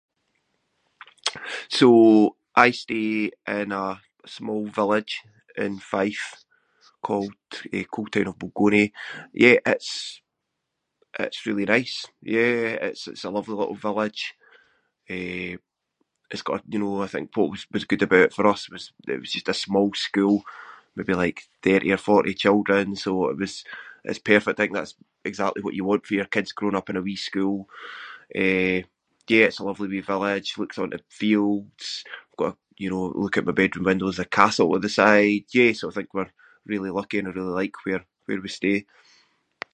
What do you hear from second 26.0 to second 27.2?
for your kids growing up in a wee